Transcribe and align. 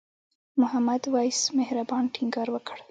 محمد 0.61 1.03
وېس 1.13 1.39
مهربان 1.57 2.03
ټینګار 2.13 2.47
وکړ. 2.51 2.77